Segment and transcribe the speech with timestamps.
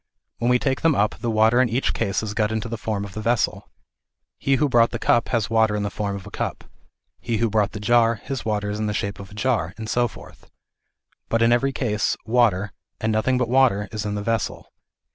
[0.39, 3.05] When we take them up, the water in each case has got into the form
[3.05, 3.69] of the vessel.
[4.39, 6.63] He who brought the cup, has water in the form of a cup,
[7.19, 9.87] he who brought the jar, his water is in the shape of a jar, and
[9.87, 10.49] so forth;
[11.29, 14.73] but, in every case, water, and nothing but water is in the vessel.